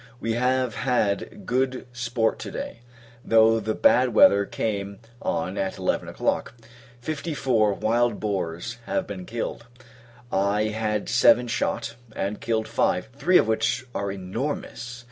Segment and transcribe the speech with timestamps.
[0.19, 2.79] We have had good sport to day,
[3.23, 6.55] though the bad weather came on at eleven o'clock.
[6.99, 9.67] Fifty four wild boars have been killed,
[10.31, 14.99] I had seven shot; and killed five, three of which are enormous.